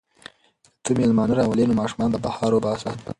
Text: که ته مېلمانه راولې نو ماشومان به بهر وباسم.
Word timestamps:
که 0.63 0.69
ته 0.83 0.91
مېلمانه 0.99 1.33
راولې 1.39 1.65
نو 1.69 1.73
ماشومان 1.81 2.09
به 2.13 2.19
بهر 2.25 2.51
وباسم. 2.53 2.93